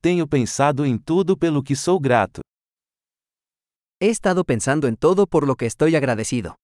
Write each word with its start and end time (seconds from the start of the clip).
Tenho 0.00 0.28
pensado 0.28 0.86
em 0.86 0.96
tudo 0.96 1.36
pelo 1.36 1.60
que 1.62 1.74
sou 1.74 1.98
grato. 1.98 2.40
He 4.00 4.08
estado 4.08 4.44
pensando 4.44 4.86
en 4.86 4.94
todo 4.96 5.26
por 5.26 5.44
lo 5.44 5.56
que 5.56 5.66
estoy 5.66 5.96
agradecido. 5.96 6.54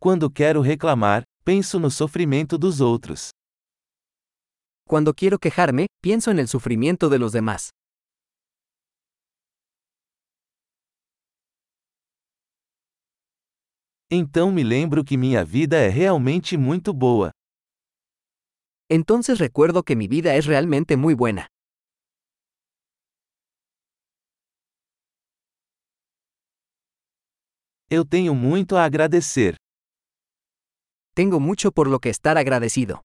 Quando 0.00 0.30
quero 0.30 0.62
reclamar, 0.62 1.22
penso 1.44 1.78
no 1.78 1.90
sofrimento 1.90 2.58
dos 2.58 2.80
outros. 2.80 3.30
Cuando 4.88 5.14
quiero 5.14 5.38
quejarme, 5.38 5.86
pienso 6.02 6.30
en 6.32 6.40
el 6.40 6.48
sufrimiento 6.48 7.08
de 7.08 7.18
los 7.18 7.32
demás. 7.32 7.70
Então 14.10 14.50
me 14.50 14.64
lembro 14.64 15.04
que 15.04 15.18
minha 15.18 15.44
vida 15.44 15.76
é 15.76 15.88
realmente 15.88 16.56
muito 16.56 16.94
boa. 16.94 17.30
Entonces 18.88 19.38
recuerdo 19.38 19.82
que 19.82 19.94
mi 19.94 20.08
vida 20.08 20.34
es 20.34 20.46
realmente 20.46 20.96
muy 20.96 21.14
buena. 21.14 21.46
Eu 27.90 28.06
tenho 28.06 28.34
muito 28.34 28.76
a 28.76 28.84
agradecer. 28.84 29.56
Tengo 31.14 31.38
mucho 31.38 31.70
por 31.70 31.86
lo 31.88 31.98
que 32.00 32.08
estar 32.08 32.38
agradecido. 32.38 33.02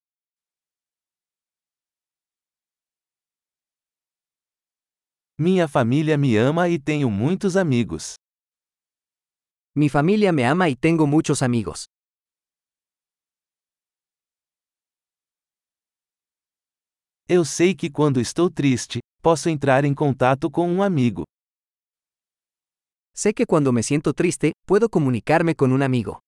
Minha 5.37 5.67
família 5.67 6.17
me 6.17 6.37
ama 6.37 6.69
e 6.69 6.79
tenho 6.79 7.09
muitos 7.09 7.57
amigos. 7.57 8.15
Mi 9.75 9.89
familia 9.89 10.31
me 10.31 10.45
ama 10.45 10.69
y 10.69 10.75
tengo 10.75 11.07
muchos 11.07 11.41
amigos. 11.41 11.85
Eu 17.27 17.43
sei 17.43 17.73
que 17.73 17.89
quando 17.89 18.21
estou 18.21 18.51
triste, 18.51 18.99
posso 19.19 19.49
entrar 19.49 19.83
em 19.83 19.93
contato 19.95 20.51
com 20.51 20.69
um 20.69 20.83
amigo. 20.83 21.23
Sé 23.15 23.33
que 23.33 23.47
cuando 23.47 23.73
me 23.73 23.81
siento 23.81 24.13
triste, 24.13 24.51
puedo 24.67 24.89
comunicarme 24.89 25.55
con 25.55 25.71
un 25.71 25.81
amigo. 25.81 26.19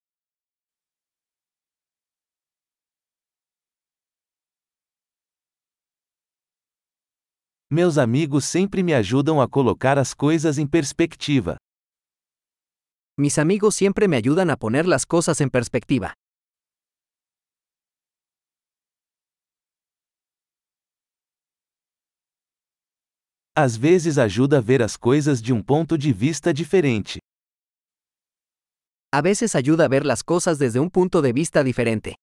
Meus 7.69 7.99
amigos 7.99 8.45
sempre 8.45 8.81
me 8.81 8.95
ajudam 8.95 9.39
a 9.39 9.47
colocar 9.47 9.99
as 9.99 10.15
coisas 10.15 10.57
em 10.57 10.65
perspectiva. 10.65 11.57
Mis 13.17 13.39
amigos 13.39 13.75
siempre 13.75 14.09
me 14.09 14.17
ayudan 14.17 14.49
a 14.49 14.57
poner 14.57 14.85
las 14.85 15.05
cosas 15.05 15.39
en 15.39 15.49
perspectiva. 15.49 16.15
Às 23.57 23.77
vezes 23.77 24.17
ajuda 24.17 24.57
a 24.57 24.61
ver 24.61 24.81
as 24.81 24.97
coisas 24.97 25.41
de 25.41 25.53
um 25.53 25.63
ponto 25.63 25.97
de 25.97 26.11
vista 26.11 26.53
diferente. 26.53 27.19
A 29.13 29.21
veces 29.21 29.55
ayuda 29.55 29.85
a 29.85 29.87
ver 29.87 30.05
las 30.05 30.21
cosas 30.21 30.57
desde 30.57 30.81
un 30.81 30.89
punto 30.89 31.21
de 31.21 31.31
vista 31.31 31.63
diferente. 31.63 32.15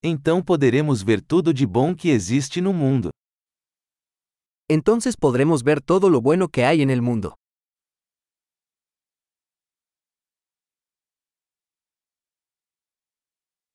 Então 0.00 0.40
poderemos 0.40 1.02
ver 1.02 1.20
tudo 1.20 1.52
de 1.52 1.66
bom 1.66 1.92
que 1.92 2.10
existe 2.10 2.60
no 2.60 2.72
mundo. 2.72 3.15
Entonces 4.68 5.16
podremos 5.16 5.62
ver 5.62 5.80
todo 5.80 6.10
lo 6.10 6.20
bueno 6.20 6.48
que 6.48 6.64
hay 6.64 6.82
en 6.82 6.90
el 6.90 7.00
mundo. 7.00 7.36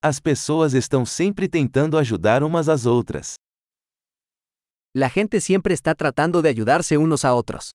As 0.04 0.20
pessoas 0.20 0.74
estão 0.74 1.06
sempre 1.06 1.48
tentando 1.48 1.98
ajudar 1.98 2.44
umas 2.44 2.68
às 2.68 2.86
outras. 2.86 3.36
La 4.94 5.10
gente 5.10 5.40
siempre 5.40 5.74
está 5.74 5.96
tratando 5.96 6.42
de 6.42 6.50
ayudarse 6.50 6.98
unos 6.98 7.24
a 7.24 7.34
otros. 7.34 7.72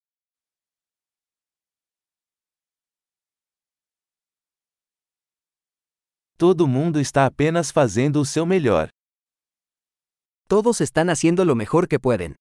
Todo 6.36 6.66
mundo 6.66 7.00
está 7.00 7.24
apenas 7.24 7.72
fazendo 7.72 8.20
o 8.20 8.24
seu 8.26 8.44
melhor. 8.44 8.90
Todos 10.48 10.82
están 10.82 11.08
haciendo 11.08 11.46
lo 11.46 11.54
mejor 11.54 11.88
que 11.88 11.98
pueden. 11.98 12.36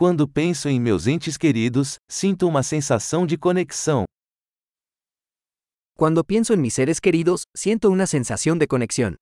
Quando 0.00 0.26
penso 0.26 0.66
em 0.66 0.80
meus 0.80 1.06
entes 1.06 1.36
queridos, 1.36 1.98
sinto 2.10 2.48
uma 2.48 2.62
sensação 2.62 3.26
de 3.26 3.36
conexão. 3.36 4.06
Cuando 5.94 6.24
pienso 6.24 6.54
en 6.54 6.62
mis 6.62 6.72
seres 6.72 6.98
queridos, 6.98 7.42
siento 7.54 7.90
una 7.90 8.06
sensación 8.06 8.58
de 8.58 8.66
conexión. 8.66 9.16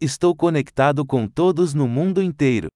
Estou 0.00 0.34
conectado 0.34 1.06
com 1.06 1.28
todos 1.28 1.74
no 1.74 1.86
mundo 1.86 2.20
inteiro. 2.20 2.66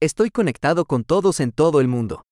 Estoy 0.00 0.30
conectado 0.30 0.84
con 0.86 1.02
todos 1.02 1.40
en 1.40 1.50
todo 1.50 1.80
el 1.80 1.88
mundo. 1.88 2.27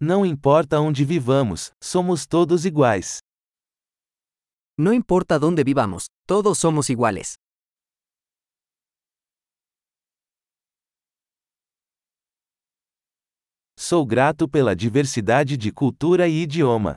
Não 0.00 0.26
importa 0.26 0.80
onde 0.80 1.04
vivamos, 1.04 1.70
somos 1.82 2.26
todos 2.26 2.64
iguais. 2.64 3.18
No 4.76 4.92
importa 4.92 5.38
dónde 5.38 5.62
vivamos, 5.62 6.06
todos 6.26 6.58
somos 6.58 6.90
iguales. 6.90 7.34
Sou 13.78 14.04
grato 14.04 14.48
pela 14.48 14.74
diversidade 14.74 15.56
de 15.56 15.70
cultura 15.70 16.26
e 16.26 16.42
idioma. 16.42 16.96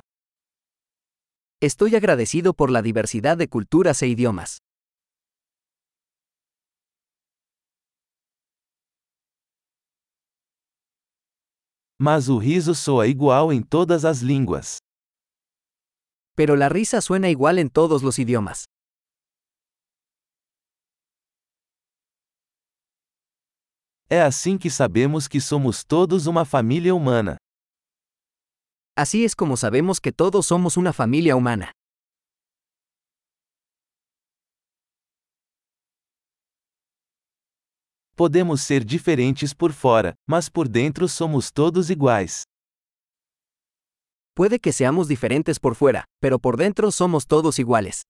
Estoy 1.62 1.96
agradecido 1.96 2.54
por 2.54 2.72
la 2.72 2.82
diversidad 2.82 3.38
de 3.38 3.48
culturas 3.48 4.02
e 4.02 4.08
idiomas. 4.08 4.58
Mas 12.00 12.30
o 12.30 12.38
riso 12.38 12.76
soa 12.76 13.08
igual 13.08 13.52
em 13.52 13.62
todas 13.62 14.06
as 14.06 14.22
línguas. 14.22 14.78
Pero 16.36 16.56
la 16.56 16.70
risa 16.70 17.02
suena 17.02 17.30
igual 17.30 17.58
en 17.58 17.70
todos 17.70 18.04
los 18.04 18.20
idiomas. 18.20 18.66
É 24.10 24.22
assim 24.22 24.58
que 24.58 24.70
sabemos 24.70 25.28
que 25.28 25.42
somos 25.42 25.84
todos 25.84 26.28
uma 26.28 26.46
família 26.46 26.94
humana. 26.94 27.38
Así 28.96 29.26
es 29.26 29.36
como 29.36 29.58
sabemos 29.58 30.00
que 30.00 30.12
todos 30.12 30.46
somos 30.46 30.78
una 30.78 30.94
familia 30.94 31.36
humana. 31.36 31.72
Podemos 38.18 38.62
ser 38.62 38.84
diferentes 38.84 39.54
por 39.54 39.74
fora, 39.74 40.16
mas 40.28 40.50
por 40.50 40.68
dentro 40.68 41.08
somos 41.08 41.54
todos 41.54 41.92
iguais. 41.92 42.46
Puede 44.34 44.58
que 44.58 44.74
seamos 44.74 45.08
diferentes 45.08 45.60
por 45.60 45.76
fuera, 45.76 46.04
pero 46.20 46.40
por 46.40 46.58
dentro 46.58 46.92
somos 46.92 47.28
todos 47.28 47.60
iguales. 47.60 48.02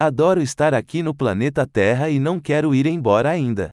Adoro 0.00 0.40
estar 0.40 0.74
aqui 0.74 1.02
no 1.02 1.12
planeta 1.12 1.66
Terra 1.66 2.08
e 2.08 2.20
não 2.20 2.40
quero 2.40 2.72
ir 2.72 2.86
embora 2.86 3.30
ainda. 3.30 3.70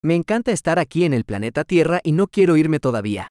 Me 0.00 0.14
encanta 0.14 0.52
estar 0.52 0.78
aquí 0.78 1.02
en 1.04 1.12
el 1.12 1.24
planeta 1.24 1.64
Tierra 1.64 1.98
y 2.04 2.12
no 2.12 2.28
quiero 2.28 2.56
irme 2.56 2.78
todavía. 2.78 3.26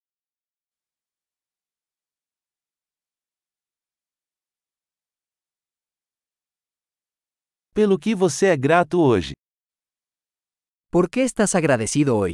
Pelo 7.78 8.00
que 8.00 8.16
você 8.16 8.48
é 8.48 8.58
grato 8.58 9.00
hoje? 9.00 9.34
¿Por 10.92 11.12
qué 11.12 11.22
estás 11.22 11.54
agradecido 11.54 12.18
hoy? 12.18 12.34